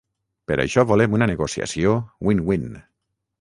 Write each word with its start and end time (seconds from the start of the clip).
Per 0.51 0.55
això 0.63 0.85
volem 0.91 1.13
una 1.17 1.27
negociació 1.33 1.93
“win-win”. 2.29 2.67